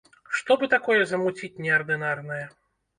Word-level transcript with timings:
Што 0.39 0.57
бы 0.63 0.69
такое 0.75 0.97
замуціць 1.13 1.53
неардынарнае? 1.67 2.45